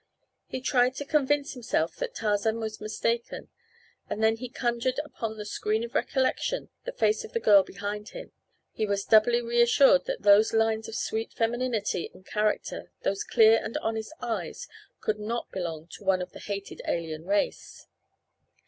He 0.47 0.61
tried 0.61 0.95
to 0.95 1.05
convince 1.05 1.53
himself 1.53 1.95
that 1.97 2.15
Tarzan 2.15 2.59
was 2.59 2.81
mistaken, 2.81 3.49
and 4.09 4.19
when 4.19 4.37
he 4.37 4.49
conjured 4.49 4.99
upon 5.05 5.37
the 5.37 5.45
screen 5.45 5.83
of 5.83 5.93
recollection 5.93 6.69
the 6.85 6.91
face 6.91 7.23
of 7.23 7.33
the 7.33 7.39
girl 7.39 7.61
behind 7.61 8.09
him, 8.09 8.31
he 8.71 8.87
was 8.87 9.05
doubly 9.05 9.43
reassured 9.43 10.05
that 10.05 10.23
those 10.23 10.53
lines 10.53 10.87
of 10.87 10.95
sweet 10.95 11.33
femininity 11.33 12.09
and 12.15 12.25
character, 12.25 12.89
those 13.03 13.23
clear 13.23 13.63
and 13.63 13.77
honest 13.77 14.11
eyes, 14.21 14.67
could 15.01 15.19
not 15.19 15.51
belong 15.51 15.85
to 15.91 16.03
one 16.03 16.23
of 16.23 16.31
the 16.31 16.39
hated 16.39 16.81
alien 16.87 17.27
race. 17.27 17.85